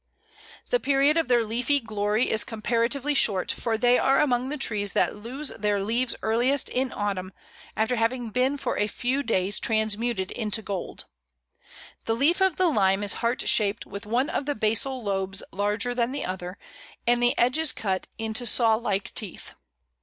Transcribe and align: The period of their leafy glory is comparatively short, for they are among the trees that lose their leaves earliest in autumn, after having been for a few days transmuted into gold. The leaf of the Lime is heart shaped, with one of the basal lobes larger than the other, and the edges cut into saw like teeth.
The 0.71 0.79
period 0.79 1.15
of 1.15 1.27
their 1.27 1.43
leafy 1.43 1.79
glory 1.79 2.31
is 2.31 2.43
comparatively 2.43 3.13
short, 3.13 3.51
for 3.51 3.77
they 3.77 3.99
are 3.99 4.19
among 4.19 4.49
the 4.49 4.57
trees 4.57 4.93
that 4.93 5.15
lose 5.15 5.49
their 5.49 5.79
leaves 5.79 6.15
earliest 6.23 6.69
in 6.69 6.91
autumn, 6.91 7.31
after 7.77 7.95
having 7.97 8.31
been 8.31 8.57
for 8.57 8.79
a 8.79 8.87
few 8.87 9.21
days 9.21 9.59
transmuted 9.59 10.31
into 10.31 10.63
gold. 10.63 11.05
The 12.05 12.15
leaf 12.15 12.41
of 12.41 12.55
the 12.55 12.67
Lime 12.69 13.03
is 13.03 13.13
heart 13.21 13.47
shaped, 13.47 13.85
with 13.85 14.07
one 14.07 14.31
of 14.31 14.47
the 14.47 14.55
basal 14.55 15.03
lobes 15.03 15.43
larger 15.51 15.93
than 15.93 16.11
the 16.13 16.25
other, 16.25 16.57
and 17.05 17.21
the 17.21 17.37
edges 17.37 17.71
cut 17.71 18.07
into 18.17 18.47
saw 18.47 18.73
like 18.73 19.13
teeth. 19.13 19.53